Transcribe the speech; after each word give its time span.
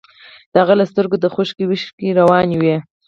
د 0.51 0.55
هغه 0.61 0.73
له 0.79 0.85
سترګو 0.91 1.15
د 1.19 1.25
خوښۍ 1.33 1.63
اوښکې 1.67 2.09
روانې 2.19 2.55
وې 2.61 2.75